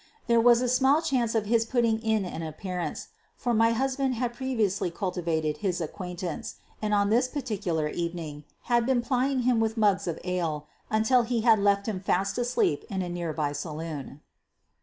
[0.25, 4.33] There was small chance of his put ting in an appearance, for my husband had
[4.33, 9.59] previ ously cultivated his acquaintance, and on this par ticular evening had been plying him
[9.59, 14.21] with mugs of ale until he had left him fast asleep in a nearby saloon.